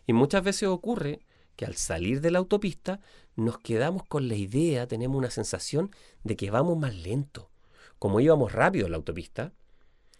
Y 0.06 0.12
muchas 0.12 0.42
veces 0.42 0.68
ocurre 0.68 1.20
que 1.56 1.64
al 1.64 1.74
salir 1.74 2.20
de 2.20 2.30
la 2.30 2.38
autopista 2.38 3.00
nos 3.34 3.58
quedamos 3.58 4.04
con 4.04 4.28
la 4.28 4.36
idea, 4.36 4.86
tenemos 4.86 5.16
una 5.16 5.30
sensación 5.30 5.90
de 6.22 6.36
que 6.36 6.50
vamos 6.50 6.78
más 6.78 6.94
lento. 6.94 7.50
Como 7.98 8.20
íbamos 8.20 8.52
rápido 8.52 8.86
en 8.86 8.92
la 8.92 8.98
autopista, 8.98 9.52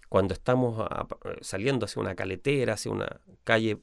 cuando 0.09 0.35
estamos 0.35 0.89
saliendo 1.41 1.85
hacia 1.85 2.01
una 2.01 2.15
caletera, 2.15 2.75
hacia 2.75 2.91
una 2.91 3.21
calle 3.45 3.81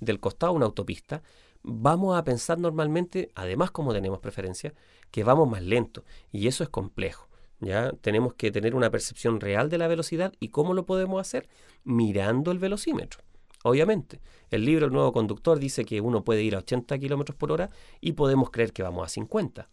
del 0.00 0.20
costado, 0.20 0.52
una 0.52 0.66
autopista, 0.66 1.22
vamos 1.62 2.18
a 2.18 2.24
pensar 2.24 2.58
normalmente, 2.58 3.30
además 3.34 3.70
como 3.70 3.92
tenemos 3.92 4.18
preferencia, 4.18 4.74
que 5.10 5.24
vamos 5.24 5.48
más 5.48 5.62
lento. 5.62 6.04
Y 6.32 6.48
eso 6.48 6.62
es 6.64 6.70
complejo. 6.70 7.29
¿Ya? 7.60 7.92
Tenemos 8.00 8.34
que 8.34 8.50
tener 8.50 8.74
una 8.74 8.90
percepción 8.90 9.40
real 9.40 9.68
de 9.68 9.78
la 9.78 9.88
velocidad 9.88 10.32
y 10.40 10.48
cómo 10.48 10.74
lo 10.74 10.86
podemos 10.86 11.20
hacer 11.20 11.48
mirando 11.84 12.50
el 12.50 12.58
velocímetro. 12.58 13.20
Obviamente, 13.62 14.20
el 14.50 14.64
libro 14.64 14.86
El 14.86 14.92
nuevo 14.92 15.12
conductor 15.12 15.58
dice 15.58 15.84
que 15.84 16.00
uno 16.00 16.24
puede 16.24 16.42
ir 16.42 16.54
a 16.54 16.58
80 16.58 16.98
kilómetros 16.98 17.36
por 17.36 17.52
hora 17.52 17.70
y 18.00 18.12
podemos 18.12 18.50
creer 18.50 18.72
que 18.72 18.82
vamos 18.82 19.04
a 19.04 19.08
50. 19.08 19.68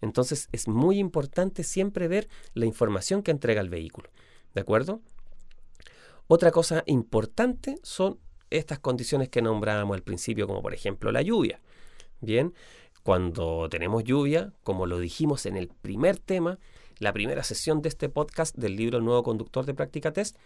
Entonces 0.00 0.48
es 0.52 0.68
muy 0.68 0.98
importante 0.98 1.64
siempre 1.64 2.08
ver 2.08 2.28
la 2.54 2.66
información 2.66 3.22
que 3.22 3.30
entrega 3.30 3.60
el 3.60 3.68
vehículo. 3.68 4.10
¿De 4.54 4.60
acuerdo? 4.60 5.00
Otra 6.28 6.50
cosa 6.50 6.82
importante 6.86 7.76
son 7.82 8.18
estas 8.50 8.78
condiciones 8.78 9.28
que 9.28 9.42
nombrábamos 9.42 9.96
al 9.96 10.02
principio, 10.02 10.46
como 10.46 10.62
por 10.62 10.74
ejemplo 10.74 11.10
la 11.10 11.22
lluvia. 11.22 11.60
Bien, 12.20 12.54
cuando 13.02 13.68
tenemos 13.68 14.04
lluvia, 14.04 14.52
como 14.62 14.86
lo 14.86 14.98
dijimos 14.98 15.46
en 15.46 15.56
el 15.56 15.68
primer 15.68 16.18
tema, 16.18 16.58
la 17.02 17.12
primera 17.12 17.42
sesión 17.42 17.82
de 17.82 17.88
este 17.88 18.08
podcast 18.08 18.56
del 18.56 18.76
libro 18.76 18.98
El 18.98 19.04
nuevo 19.04 19.22
conductor 19.24 19.66
de 19.66 19.74
práctica 19.74 20.12
test, 20.12 20.36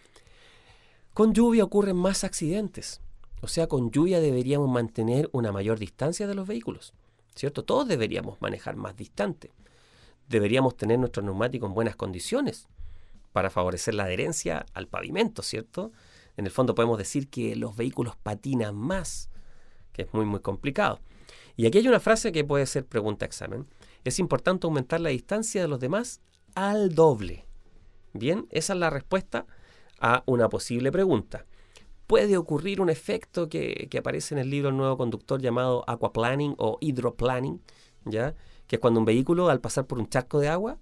con 1.13 1.33
lluvia 1.33 1.63
ocurren 1.63 1.95
más 1.95 2.23
accidentes. 2.23 2.99
O 3.41 3.47
sea, 3.47 3.67
con 3.67 3.91
lluvia 3.91 4.19
deberíamos 4.19 4.69
mantener 4.69 5.29
una 5.31 5.51
mayor 5.51 5.77
distancia 5.77 6.27
de 6.27 6.33
los 6.33 6.47
vehículos. 6.47 6.93
¿Cierto? 7.35 7.63
Todos 7.63 7.87
deberíamos 7.87 8.41
manejar 8.41 8.75
más 8.75 8.95
distante. 8.95 9.51
Deberíamos 10.27 10.75
tener 10.75 10.97
nuestros 10.97 11.23
neumáticos 11.23 11.69
en 11.69 11.75
buenas 11.75 11.95
condiciones 11.95 12.67
para 13.31 13.51
favorecer 13.51 13.93
la 13.93 14.05
adherencia 14.05 14.65
al 14.73 14.87
pavimento, 14.87 15.43
¿cierto? 15.43 15.91
En 16.37 16.45
el 16.45 16.51
fondo 16.51 16.73
podemos 16.73 16.97
decir 16.97 17.29
que 17.29 17.55
los 17.55 17.75
vehículos 17.75 18.15
patinan 18.15 18.75
más, 18.75 19.29
que 19.93 20.03
es 20.03 20.13
muy, 20.13 20.25
muy 20.25 20.39
complicado. 20.39 20.99
Y 21.55 21.67
aquí 21.67 21.77
hay 21.77 21.87
una 21.87 21.99
frase 21.99 22.31
que 22.31 22.43
puede 22.43 22.65
ser 22.65 22.87
pregunta 22.87 23.25
examen. 23.25 23.67
Es 24.03 24.17
importante 24.17 24.65
aumentar 24.65 24.99
la 24.99 25.09
distancia 25.09 25.61
de 25.61 25.67
los 25.67 25.79
demás 25.79 26.21
al 26.57 26.95
doble. 26.95 27.45
Bien, 28.13 28.47
esa 28.49 28.73
es 28.73 28.79
la 28.79 28.89
respuesta 28.89 29.45
a 29.99 30.23
una 30.25 30.49
posible 30.49 30.91
pregunta. 30.91 31.45
Puede 32.07 32.35
ocurrir 32.35 32.81
un 32.81 32.89
efecto 32.89 33.47
que, 33.47 33.87
aparece 33.95 34.33
en 34.33 34.39
el 34.39 34.49
libro 34.49 34.69
El 34.69 34.77
nuevo 34.77 34.97
conductor 34.97 35.39
llamado 35.39 35.83
aquaplaning 35.87 36.55
o 36.57 36.79
hidroplaning, 36.81 37.61
¿ya? 38.05 38.33
que 38.65 38.77
es 38.77 38.79
cuando 38.79 38.99
un 38.99 39.05
vehículo 39.05 39.49
al 39.49 39.61
pasar 39.61 39.85
por 39.85 39.99
un 39.99 40.09
charco 40.09 40.39
de 40.39 40.47
agua, 40.47 40.79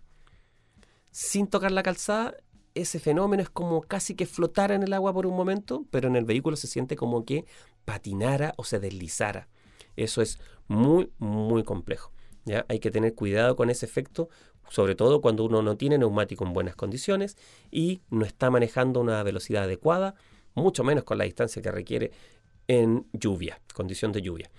sin 1.12 1.48
tocar 1.48 1.74
la 1.74 1.84
calzada, 1.84 2.36
ese 2.74 3.00
fenómeno 3.00 3.44
es 3.44 3.50
como 3.50 3.82
casi 3.82 4.16
que 4.16 4.26
flotara 4.26 4.76
en 4.76 4.84
el 4.84 4.94
agua 4.94 5.12
por 5.12 5.26
un 5.26 5.36
momento, 5.36 5.86
pero 5.92 6.08
en 6.08 6.16
el 6.16 6.24
vehículo 6.24 6.56
se 6.56 6.68
siente 6.68 6.96
como 6.96 7.26
que 7.26 7.44
patinara 7.84 8.54
o 8.56 8.64
se 8.64 8.80
deslizara. 8.80 9.50
Eso 9.98 10.22
es 10.22 10.40
muy, 10.70 11.12
muy 11.18 11.66
complejo. 11.66 12.14
¿ya? 12.46 12.66
Hay 12.70 12.80
que 12.80 12.92
tener 12.92 13.14
cuidado 13.14 13.58
con 13.58 13.70
ese 13.70 13.86
efecto 13.86 14.30
sobre 14.70 14.96
todo 14.96 15.22
cuando 15.22 15.44
uno 15.44 15.62
no 15.62 15.78
tiene 15.78 15.98
neumático 15.98 16.46
en 16.46 16.54
buenas 16.54 16.76
condiciones 16.76 17.38
y 17.72 18.02
no 18.10 18.26
está 18.26 18.50
manejando 18.50 19.00
una 19.00 19.22
velocidad 19.24 19.64
adecuada, 19.64 20.16
mucho 20.54 20.84
menos 20.84 21.04
con 21.04 21.18
la 21.18 21.26
distancia 21.26 21.62
que 21.62 21.72
requiere 21.72 22.12
en 22.68 23.06
lluvia, 23.14 23.62
condición 23.74 24.12
de 24.12 24.22
lluvia. 24.22 24.50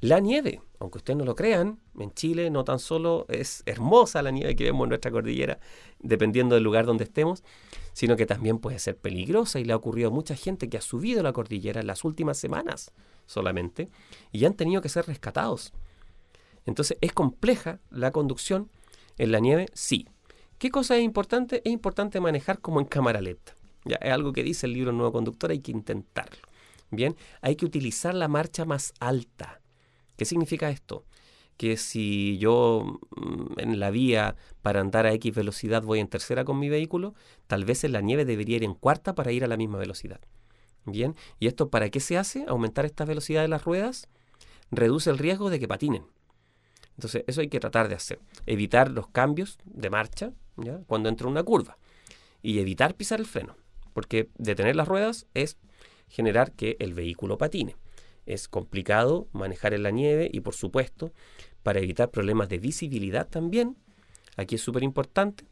La 0.00 0.18
nieve, 0.18 0.60
aunque 0.80 0.98
ustedes 0.98 1.16
no 1.16 1.24
lo 1.24 1.36
crean, 1.36 1.78
en 1.96 2.12
Chile 2.12 2.50
no 2.50 2.64
tan 2.64 2.80
solo 2.80 3.24
es 3.28 3.62
hermosa 3.66 4.20
la 4.20 4.32
nieve 4.32 4.56
que 4.56 4.64
vemos 4.64 4.86
en 4.86 4.88
nuestra 4.88 5.12
cordillera, 5.12 5.60
dependiendo 6.00 6.56
del 6.56 6.64
lugar 6.64 6.86
donde 6.86 7.04
estemos, 7.04 7.44
sino 7.92 8.16
que 8.16 8.26
también 8.26 8.58
puede 8.58 8.80
ser 8.80 8.96
peligrosa 8.96 9.60
y 9.60 9.64
le 9.64 9.74
ha 9.74 9.76
ocurrido 9.76 10.08
a 10.08 10.12
mucha 10.12 10.34
gente 10.34 10.68
que 10.68 10.76
ha 10.76 10.80
subido 10.80 11.22
la 11.22 11.32
cordillera 11.32 11.80
en 11.80 11.86
las 11.86 12.02
últimas 12.02 12.36
semanas 12.36 12.90
solamente 13.26 13.90
y 14.32 14.44
han 14.44 14.54
tenido 14.54 14.82
que 14.82 14.88
ser 14.88 15.06
rescatados. 15.06 15.72
Entonces 16.66 16.98
es 17.00 17.12
compleja 17.12 17.78
la 17.90 18.10
conducción 18.10 18.70
en 19.18 19.32
la 19.32 19.40
nieve, 19.40 19.68
sí. 19.74 20.06
¿Qué 20.58 20.70
cosa 20.70 20.96
es 20.96 21.02
importante? 21.02 21.60
Es 21.64 21.72
importante 21.72 22.20
manejar 22.20 22.60
como 22.60 22.80
en 22.80 22.86
cámara 22.86 23.20
lenta. 23.20 23.54
Ya, 23.84 23.96
es 23.96 24.12
algo 24.12 24.32
que 24.32 24.42
dice 24.42 24.66
el 24.66 24.74
libro 24.74 24.92
Nuevo 24.92 25.12
Conductor, 25.12 25.50
hay 25.50 25.60
que 25.60 25.72
intentarlo. 25.72 26.38
Bien, 26.90 27.16
hay 27.40 27.56
que 27.56 27.64
utilizar 27.64 28.14
la 28.14 28.28
marcha 28.28 28.64
más 28.64 28.92
alta. 29.00 29.60
¿Qué 30.16 30.24
significa 30.24 30.70
esto? 30.70 31.04
Que 31.56 31.76
si 31.76 32.38
yo 32.38 33.00
mm, 33.16 33.58
en 33.58 33.80
la 33.80 33.90
vía 33.90 34.36
para 34.60 34.80
andar 34.80 35.06
a 35.06 35.12
X 35.14 35.34
velocidad 35.34 35.82
voy 35.82 36.00
en 36.00 36.08
tercera 36.08 36.44
con 36.44 36.58
mi 36.58 36.68
vehículo, 36.68 37.14
tal 37.46 37.64
vez 37.64 37.82
en 37.84 37.92
la 37.92 38.00
nieve 38.00 38.24
debería 38.24 38.56
ir 38.56 38.64
en 38.64 38.74
cuarta 38.74 39.14
para 39.14 39.32
ir 39.32 39.42
a 39.42 39.48
la 39.48 39.56
misma 39.56 39.78
velocidad. 39.78 40.20
Bien, 40.84 41.16
¿y 41.38 41.46
esto 41.46 41.70
para 41.70 41.90
qué 41.90 42.00
se 42.00 42.18
hace? 42.18 42.44
Aumentar 42.46 42.84
esta 42.84 43.04
velocidad 43.04 43.42
de 43.42 43.48
las 43.48 43.64
ruedas 43.64 44.08
reduce 44.70 45.10
el 45.10 45.18
riesgo 45.18 45.50
de 45.50 45.60
que 45.60 45.68
patinen. 45.68 46.04
Entonces, 47.02 47.24
eso 47.26 47.40
hay 47.40 47.48
que 47.48 47.58
tratar 47.58 47.88
de 47.88 47.96
hacer. 47.96 48.20
Evitar 48.46 48.88
los 48.88 49.08
cambios 49.08 49.58
de 49.64 49.90
marcha 49.90 50.30
¿ya? 50.56 50.78
cuando 50.86 51.08
entra 51.08 51.26
una 51.26 51.42
curva. 51.42 51.76
Y 52.42 52.60
evitar 52.60 52.94
pisar 52.94 53.18
el 53.18 53.26
freno. 53.26 53.56
Porque 53.92 54.28
detener 54.38 54.76
las 54.76 54.86
ruedas 54.86 55.26
es 55.34 55.58
generar 56.08 56.52
que 56.52 56.76
el 56.78 56.94
vehículo 56.94 57.38
patine. 57.38 57.74
Es 58.24 58.46
complicado 58.46 59.26
manejar 59.32 59.74
en 59.74 59.82
la 59.82 59.90
nieve 59.90 60.30
y, 60.32 60.42
por 60.42 60.54
supuesto, 60.54 61.12
para 61.64 61.80
evitar 61.80 62.08
problemas 62.12 62.48
de 62.48 62.58
visibilidad 62.58 63.26
también, 63.28 63.76
aquí 64.36 64.54
es 64.54 64.60
súper 64.60 64.84
importante 64.84 65.44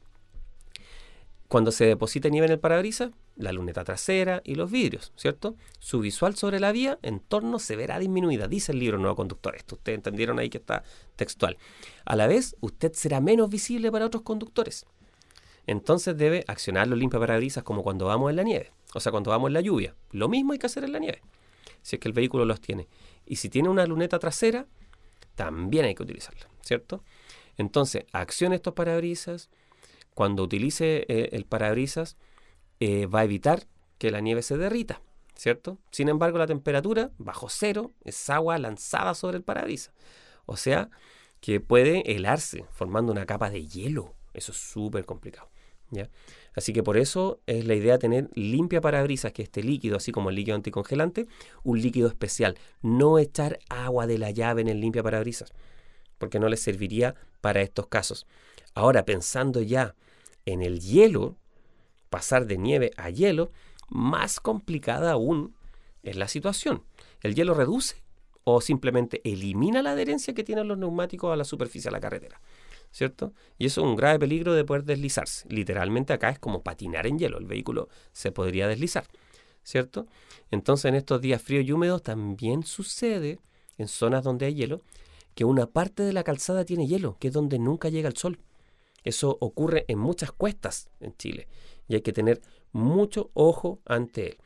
cuando 1.51 1.73
se 1.73 1.85
deposita 1.85 2.29
nieve 2.29 2.47
en 2.47 2.53
el 2.53 2.61
parabrisas, 2.61 3.11
la 3.35 3.51
luneta 3.51 3.83
trasera 3.83 4.41
y 4.45 4.55
los 4.55 4.71
vidrios, 4.71 5.13
¿cierto? 5.17 5.57
Su 5.81 5.99
visual 5.99 6.37
sobre 6.37 6.61
la 6.61 6.71
vía 6.71 7.01
en 7.03 7.19
torno 7.19 7.59
se 7.59 7.75
verá 7.75 7.99
disminuida, 7.99 8.47
dice 8.47 8.71
el 8.71 8.79
libro 8.79 8.99
Nuevo 8.99 9.17
Conductor. 9.17 9.57
Esto 9.57 9.75
ustedes 9.75 9.97
entendieron 9.97 10.39
ahí 10.39 10.49
que 10.49 10.59
está 10.59 10.85
textual. 11.17 11.59
A 12.05 12.15
la 12.15 12.29
vez, 12.29 12.55
usted 12.61 12.93
será 12.93 13.21
menos 13.21 13.51
visible 13.51 13.91
para 13.91 14.07
otros 14.07 14.23
conductores. 14.23 14.87
Entonces 15.67 16.17
debe 16.17 16.45
accionar 16.47 16.87
los 16.87 16.97
limpiaparabrisas 16.97 17.65
como 17.65 17.83
cuando 17.83 18.07
vamos 18.07 18.31
en 18.31 18.37
la 18.37 18.45
nieve, 18.45 18.71
o 18.95 19.01
sea, 19.01 19.11
cuando 19.11 19.33
vamos 19.33 19.49
en 19.49 19.55
la 19.55 19.61
lluvia. 19.61 19.97
Lo 20.13 20.29
mismo 20.29 20.53
hay 20.53 20.61
que 20.61 20.67
hacer 20.67 20.85
en 20.85 20.93
la 20.93 21.01
nieve, 21.01 21.21
si 21.83 21.97
es 21.97 22.01
que 22.01 22.07
el 22.07 22.15
vehículo 22.15 22.45
los 22.45 22.61
tiene. 22.61 22.87
Y 23.27 23.37
si 23.37 23.49
tiene 23.49 23.69
una 23.69 23.85
luneta 23.87 24.21
trasera, 24.21 24.69
también 25.35 25.85
hay 25.85 25.97
que 25.97 26.05
utilizarla, 26.05 26.47
¿cierto? 26.63 27.03
Entonces, 27.57 28.05
accione 28.13 28.55
estos 28.55 28.75
parabrisas, 28.75 29.51
cuando 30.21 30.43
utilice 30.43 31.07
eh, 31.09 31.31
el 31.33 31.47
parabrisas 31.47 32.19
eh, 32.79 33.07
va 33.07 33.21
a 33.21 33.25
evitar 33.25 33.67
que 33.97 34.11
la 34.11 34.21
nieve 34.21 34.43
se 34.43 34.59
derrita, 34.59 35.01
¿cierto? 35.35 35.79
Sin 35.93 36.11
embargo, 36.11 36.37
la 36.37 36.47
temperatura 36.47 37.11
bajo 37.17 37.49
cero 37.49 37.93
es 38.05 38.29
agua 38.29 38.59
lanzada 38.59 39.15
sobre 39.15 39.39
el 39.39 39.45
parabrisas. 39.45 39.95
O 40.45 40.59
sea, 40.59 40.91
que 41.41 41.59
puede 41.59 42.03
helarse 42.15 42.67
formando 42.71 43.13
una 43.13 43.25
capa 43.25 43.49
de 43.49 43.67
hielo. 43.67 44.13
Eso 44.35 44.53
es 44.53 44.59
súper 44.59 45.07
complicado. 45.07 45.49
¿ya? 45.89 46.11
Así 46.55 46.75
que 46.75 46.83
por 46.83 46.99
eso 46.99 47.41
es 47.47 47.65
la 47.65 47.75
idea 47.75 47.99
tener 47.99 48.29
limpia 48.35 48.83
parabrisas, 48.83 49.33
que 49.33 49.41
este 49.41 49.63
líquido, 49.63 49.97
así 49.97 50.13
como 50.13 50.29
el 50.29 50.37
líquido 50.37 50.55
anticongelante, 50.55 51.29
un 51.63 51.81
líquido 51.81 52.09
especial. 52.09 52.59
No 52.83 53.19
echar 53.19 53.59
agua 53.71 54.07
de 54.07 54.19
la 54.19 54.33
llave 54.33 54.61
en 54.61 54.69
el 54.69 54.83
limpia 54.83 55.03
parabrisas, 55.03 55.55
porque 56.19 56.39
no 56.39 56.51
le 56.51 56.59
serviría 56.59 57.15
para 57.41 57.63
estos 57.63 57.87
casos. 57.87 58.27
Ahora, 58.75 59.07
pensando 59.07 59.63
ya 59.63 59.95
en 60.53 60.63
el 60.63 60.81
hielo, 60.81 61.37
pasar 62.09 62.47
de 62.47 62.59
nieve 62.59 62.91
a 62.97 63.11
hielo, 63.11 63.51
más 63.89 64.41
complicada 64.41 65.13
aún 65.13 65.55
es 66.03 66.17
la 66.17 66.29
situación. 66.29 66.85
¿El 67.23 67.35
hielo 67.35 67.55
reduce 67.55 68.03
o 68.45 68.61
simplemente 68.61 69.21
elimina 69.25 69.83
la 69.83 69.93
adherencia 69.93 70.35
que 70.35 70.45
tienen 70.45 70.69
los 70.69 70.79
neumáticos 70.79 71.33
a 71.33 71.37
la 71.37 71.45
superficie 71.45 71.89
de 71.89 71.93
la 71.93 72.01
carretera? 72.01 72.41
¿Cierto? 72.93 73.33
Y 73.59 73.67
eso 73.67 73.83
es 73.83 73.87
un 73.87 73.97
grave 73.97 74.19
peligro 74.19 74.55
de 74.55 74.65
poder 74.65 74.85
deslizarse. 74.85 75.47
Literalmente 75.49 76.13
acá 76.13 76.31
es 76.31 76.39
como 76.39 76.63
patinar 76.63 77.07
en 77.07 77.19
hielo. 77.19 77.39
El 77.39 77.47
vehículo 77.47 77.89
se 78.13 78.33
podría 78.33 78.67
deslizar. 78.67 79.05
¿Cierto? 79.63 80.07
Entonces 80.51 80.87
en 80.87 80.95
estos 80.95 81.21
días 81.21 81.43
fríos 81.43 81.67
y 81.67 81.73
húmedos 81.73 82.03
también 82.03 82.65
sucede 82.65 83.39
en 83.79 83.89
zonas 83.89 84.25
donde 84.25 84.47
hay 84.47 84.55
hielo 84.55 84.83
que 85.35 85.45
una 85.45 85.67
parte 85.67 86.03
de 86.03 86.13
la 86.13 86.25
calzada 86.25 86.65
tiene 86.65 86.87
hielo, 86.87 87.17
que 87.21 87.29
es 87.29 87.35
donde 87.35 87.59
nunca 87.59 87.89
llega 87.89 88.09
el 88.09 88.17
sol. 88.17 88.39
Eso 89.05 89.37
ocurre 89.41 89.85
en 89.89 89.99
muchas 89.99 90.33
cuestas 90.33 90.91
en 91.01 91.17
Chile 91.17 91.49
y 91.89 91.95
hay 91.95 92.03
que 92.03 92.13
tener 92.13 92.41
mucho 92.73 93.31
ojo 93.35 93.81
ante 93.85 94.29
él. 94.29 94.39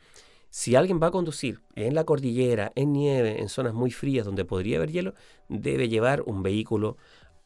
Si 0.49 0.75
alguien 0.75 1.01
va 1.03 1.07
a 1.07 1.11
conducir 1.11 1.59
en 1.75 1.95
la 1.95 2.05
cordillera, 2.05 2.71
en 2.75 2.93
nieve, 2.93 3.41
en 3.41 3.49
zonas 3.49 3.73
muy 3.73 3.91
frías 3.91 4.25
donde 4.25 4.45
podría 4.45 4.77
haber 4.77 4.91
hielo, 4.91 5.13
debe 5.49 5.89
llevar 5.89 6.23
un 6.25 6.43
vehículo 6.43 6.97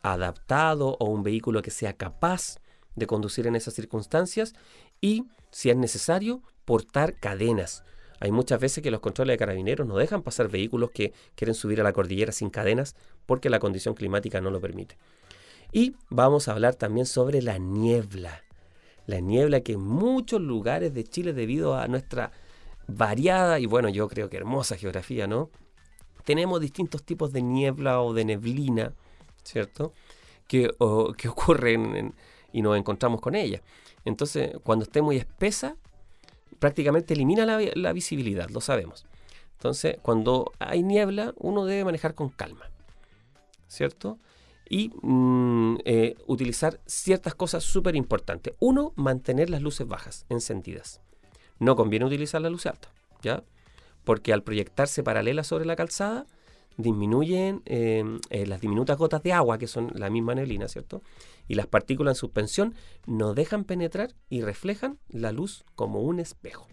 adaptado 0.01 0.95
o 0.99 1.05
un 1.05 1.23
vehículo 1.23 1.61
que 1.61 1.71
sea 1.71 1.93
capaz 1.93 2.59
de 2.95 3.07
conducir 3.07 3.47
en 3.47 3.55
esas 3.55 3.73
circunstancias 3.73 4.53
y, 5.01 5.25
si 5.51 5.69
es 5.69 5.75
necesario, 5.75 6.43
portar 6.65 7.15
cadenas. 7.19 7.83
Hay 8.19 8.31
muchas 8.31 8.59
veces 8.59 8.83
que 8.83 8.91
los 8.91 8.99
controles 8.99 9.33
de 9.33 9.37
carabineros 9.39 9.87
no 9.87 9.97
dejan 9.97 10.21
pasar 10.21 10.49
vehículos 10.49 10.91
que 10.91 11.13
quieren 11.35 11.55
subir 11.55 11.79
a 11.79 11.83
la 11.83 11.93
cordillera 11.93 12.31
sin 12.31 12.49
cadenas 12.49 12.95
porque 13.25 13.49
la 13.49 13.59
condición 13.59 13.95
climática 13.95 14.39
no 14.41 14.51
lo 14.51 14.61
permite. 14.61 14.97
Y 15.71 15.95
vamos 16.09 16.47
a 16.47 16.53
hablar 16.53 16.75
también 16.75 17.05
sobre 17.05 17.41
la 17.41 17.57
niebla. 17.57 18.43
La 19.05 19.19
niebla 19.19 19.61
que 19.61 19.73
en 19.73 19.81
muchos 19.81 20.41
lugares 20.41 20.93
de 20.93 21.03
Chile, 21.03 21.33
debido 21.33 21.75
a 21.75 21.87
nuestra 21.87 22.31
variada 22.87 23.59
y 23.59 23.65
bueno, 23.65 23.89
yo 23.89 24.07
creo 24.07 24.29
que 24.29 24.37
hermosa 24.37 24.77
geografía, 24.77 25.27
¿no? 25.27 25.49
Tenemos 26.25 26.59
distintos 26.59 27.03
tipos 27.03 27.31
de 27.31 27.41
niebla 27.41 28.01
o 28.01 28.13
de 28.13 28.25
neblina, 28.25 28.93
¿cierto? 29.43 29.93
Que, 30.47 30.71
ocurren 30.79 32.13
y 32.51 32.61
nos 32.61 32.77
encontramos 32.77 33.21
con 33.21 33.35
ella. 33.35 33.61
Entonces, 34.05 34.51
cuando 34.63 34.85
esté 34.85 35.01
muy 35.01 35.17
espesa, 35.17 35.75
prácticamente 36.57 37.13
elimina 37.13 37.45
la, 37.45 37.59
la 37.75 37.93
visibilidad, 37.93 38.49
lo 38.49 38.61
sabemos. 38.61 39.05
Entonces, 39.53 39.97
cuando 40.01 40.51
hay 40.57 40.83
niebla, 40.83 41.33
uno 41.37 41.65
debe 41.65 41.85
manejar 41.85 42.15
con 42.15 42.29
calma, 42.29 42.69
¿cierto? 43.67 44.17
Y 44.69 44.91
mm, 45.01 45.77
eh, 45.83 46.15
utilizar 46.27 46.79
ciertas 46.85 47.35
cosas 47.35 47.63
súper 47.63 47.95
importantes. 47.95 48.53
Uno, 48.59 48.93
mantener 48.95 49.49
las 49.49 49.61
luces 49.61 49.87
bajas, 49.87 50.25
encendidas. 50.29 51.01
No 51.57 51.75
conviene 51.75 52.05
utilizar 52.05 52.41
la 52.41 52.49
luz 52.49 52.65
alta, 52.65 52.93
¿ya? 53.21 53.43
Porque 54.03 54.31
al 54.31 54.43
proyectarse 54.43 55.03
paralela 55.03 55.43
sobre 55.43 55.65
la 55.65 55.75
calzada, 55.75 56.25
disminuyen 56.79 57.61
em, 57.65 58.19
eh, 58.29 58.45
las 58.45 58.61
diminutas 58.61 58.97
gotas 58.97 59.21
de 59.21 59.33
agua, 59.33 59.57
que 59.57 59.67
son 59.67 59.91
la 59.95 60.09
misma 60.09 60.33
neblina, 60.33 60.67
¿cierto? 60.69 61.01
Y 61.47 61.55
las 61.55 61.67
partículas 61.67 62.15
en 62.15 62.19
suspensión 62.19 62.75
no 63.05 63.33
dejan 63.33 63.65
penetrar 63.65 64.15
y 64.29 64.41
reflejan 64.41 64.97
la 65.09 65.33
luz 65.33 65.65
como 65.75 65.99
un 65.99 66.19
espejo. 66.21 66.67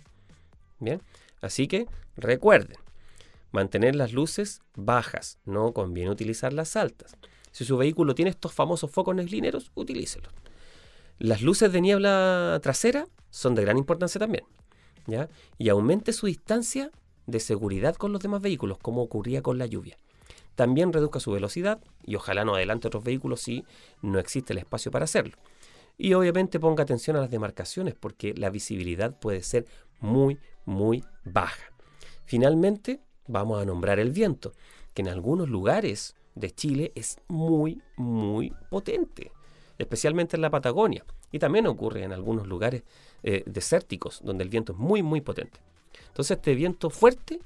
Bien, 0.78 1.02
así 1.40 1.66
que 1.66 1.86
recuerden, 2.16 2.76
mantener 3.50 3.96
las 3.96 4.12
luces 4.12 4.60
bajas, 4.76 5.38
no 5.44 5.72
conviene 5.72 6.10
utilizar 6.10 6.52
las 6.52 6.76
altas. 6.76 7.16
Si 7.56 7.64
su 7.64 7.78
vehículo 7.78 8.14
tiene 8.14 8.32
estos 8.32 8.52
famosos 8.52 8.90
focos 8.90 9.16
neblineros, 9.16 9.70
utilícelos. 9.74 10.30
Las 11.18 11.40
luces 11.40 11.72
de 11.72 11.80
niebla 11.80 12.60
trasera 12.62 13.08
son 13.30 13.54
de 13.54 13.62
gran 13.62 13.78
importancia 13.78 14.18
también. 14.18 14.44
¿ya? 15.06 15.30
Y 15.56 15.70
aumente 15.70 16.12
su 16.12 16.26
distancia 16.26 16.90
de 17.24 17.40
seguridad 17.40 17.94
con 17.94 18.12
los 18.12 18.20
demás 18.20 18.42
vehículos, 18.42 18.76
como 18.76 19.00
ocurría 19.00 19.40
con 19.40 19.56
la 19.56 19.64
lluvia. 19.64 19.96
También 20.54 20.92
reduzca 20.92 21.18
su 21.18 21.32
velocidad 21.32 21.80
y 22.04 22.16
ojalá 22.16 22.44
no 22.44 22.56
adelante 22.56 22.88
otros 22.88 23.04
vehículos 23.04 23.40
si 23.40 23.64
no 24.02 24.18
existe 24.18 24.52
el 24.52 24.58
espacio 24.58 24.90
para 24.90 25.06
hacerlo. 25.06 25.38
Y 25.96 26.12
obviamente 26.12 26.60
ponga 26.60 26.82
atención 26.82 27.16
a 27.16 27.20
las 27.20 27.30
demarcaciones 27.30 27.94
porque 27.94 28.34
la 28.34 28.50
visibilidad 28.50 29.18
puede 29.18 29.42
ser 29.42 29.64
muy, 29.98 30.38
muy 30.66 31.04
baja. 31.24 31.72
Finalmente, 32.26 33.00
vamos 33.26 33.62
a 33.62 33.64
nombrar 33.64 33.98
el 33.98 34.10
viento, 34.10 34.52
que 34.92 35.00
en 35.00 35.08
algunos 35.08 35.48
lugares 35.48 36.16
de 36.36 36.52
Chile 36.52 36.92
es 36.94 37.18
muy, 37.26 37.82
muy 37.96 38.52
potente, 38.70 39.32
especialmente 39.78 40.36
en 40.36 40.42
la 40.42 40.50
Patagonia. 40.50 41.04
Y 41.32 41.40
también 41.40 41.66
ocurre 41.66 42.04
en 42.04 42.12
algunos 42.12 42.46
lugares 42.46 42.84
eh, 43.24 43.42
desérticos, 43.46 44.20
donde 44.22 44.44
el 44.44 44.50
viento 44.50 44.72
es 44.72 44.78
muy, 44.78 45.02
muy 45.02 45.20
potente. 45.20 45.58
Entonces 46.08 46.36
este 46.36 46.54
viento 46.54 46.90
fuerte, 46.90 47.40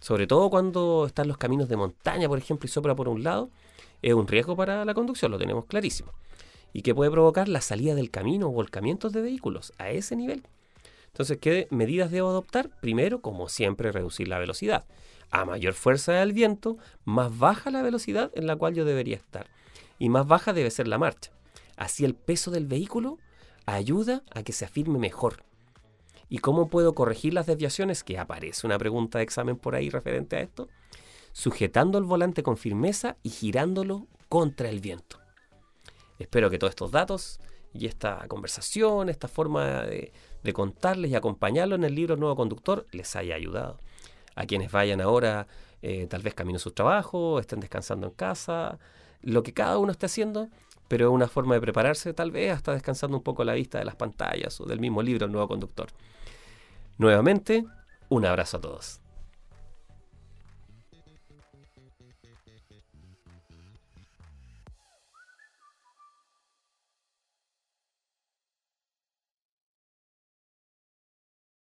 sobre 0.00 0.26
todo 0.26 0.50
cuando 0.50 1.06
están 1.06 1.28
los 1.28 1.36
caminos 1.36 1.68
de 1.68 1.76
montaña, 1.76 2.28
por 2.28 2.38
ejemplo, 2.38 2.66
y 2.66 2.70
sopla 2.70 2.96
por 2.96 3.08
un 3.08 3.22
lado, 3.22 3.50
es 4.02 4.14
un 4.14 4.26
riesgo 4.26 4.56
para 4.56 4.84
la 4.84 4.94
conducción, 4.94 5.30
lo 5.30 5.38
tenemos 5.38 5.66
clarísimo. 5.66 6.12
Y 6.72 6.82
que 6.82 6.94
puede 6.94 7.10
provocar 7.10 7.48
la 7.48 7.60
salida 7.60 7.94
del 7.94 8.10
camino 8.10 8.48
o 8.48 8.52
volcamientos 8.52 9.12
de 9.12 9.20
vehículos 9.20 9.72
a 9.78 9.90
ese 9.90 10.16
nivel. 10.16 10.42
Entonces, 11.08 11.38
¿qué 11.38 11.66
medidas 11.70 12.10
debo 12.10 12.28
adoptar? 12.28 12.70
Primero, 12.80 13.20
como 13.20 13.48
siempre, 13.48 13.92
reducir 13.92 14.28
la 14.28 14.38
velocidad. 14.38 14.84
A 15.30 15.44
mayor 15.44 15.74
fuerza 15.74 16.12
del 16.12 16.32
viento, 16.32 16.78
más 17.04 17.38
baja 17.38 17.70
la 17.70 17.82
velocidad 17.82 18.30
en 18.34 18.46
la 18.46 18.56
cual 18.56 18.74
yo 18.74 18.84
debería 18.84 19.16
estar. 19.16 19.48
Y 19.98 20.08
más 20.08 20.26
baja 20.26 20.52
debe 20.52 20.70
ser 20.70 20.88
la 20.88 20.98
marcha. 20.98 21.30
Así 21.76 22.04
el 22.04 22.14
peso 22.14 22.50
del 22.50 22.66
vehículo 22.66 23.18
ayuda 23.66 24.22
a 24.32 24.42
que 24.42 24.52
se 24.52 24.64
afirme 24.64 24.98
mejor. 24.98 25.44
¿Y 26.28 26.38
cómo 26.38 26.68
puedo 26.68 26.94
corregir 26.94 27.34
las 27.34 27.46
desviaciones? 27.46 28.04
Que 28.04 28.18
aparece 28.18 28.66
una 28.66 28.78
pregunta 28.78 29.18
de 29.18 29.24
examen 29.24 29.56
por 29.56 29.74
ahí 29.74 29.90
referente 29.90 30.36
a 30.36 30.40
esto. 30.40 30.68
Sujetando 31.32 31.98
el 31.98 32.04
volante 32.04 32.42
con 32.42 32.56
firmeza 32.56 33.16
y 33.22 33.30
girándolo 33.30 34.06
contra 34.28 34.68
el 34.68 34.80
viento. 34.80 35.18
Espero 36.18 36.50
que 36.50 36.58
todos 36.58 36.72
estos 36.72 36.90
datos 36.90 37.40
y 37.72 37.86
esta 37.86 38.26
conversación, 38.28 39.08
esta 39.08 39.28
forma 39.28 39.82
de, 39.82 40.12
contarles 40.52 41.10
y 41.10 41.14
acompañarlo 41.14 41.74
en 41.74 41.84
el 41.84 41.94
libro 41.94 42.16
Nuevo 42.16 42.36
Conductor 42.36 42.86
les 42.92 43.14
haya 43.16 43.34
ayudado. 43.34 43.78
A 44.40 44.46
quienes 44.46 44.72
vayan 44.72 45.02
ahora, 45.02 45.46
eh, 45.82 46.06
tal 46.06 46.22
vez 46.22 46.32
camino 46.32 46.56
a 46.56 46.60
su 46.60 46.70
trabajo, 46.70 47.38
estén 47.38 47.60
descansando 47.60 48.06
en 48.06 48.14
casa, 48.14 48.78
lo 49.20 49.42
que 49.42 49.52
cada 49.52 49.76
uno 49.76 49.92
esté 49.92 50.06
haciendo, 50.06 50.48
pero 50.88 51.08
es 51.08 51.12
una 51.12 51.28
forma 51.28 51.54
de 51.56 51.60
prepararse, 51.60 52.14
tal 52.14 52.30
vez 52.30 52.50
hasta 52.50 52.72
descansando 52.72 53.18
un 53.18 53.22
poco 53.22 53.44
la 53.44 53.52
vista 53.52 53.78
de 53.78 53.84
las 53.84 53.96
pantallas 53.96 54.58
o 54.58 54.64
del 54.64 54.80
mismo 54.80 55.02
libro 55.02 55.26
El 55.26 55.32
Nuevo 55.32 55.46
Conductor. 55.46 55.88
Nuevamente, 56.96 57.66
un 58.08 58.24
abrazo 58.24 58.56
a 58.56 58.60
todos. 58.62 59.00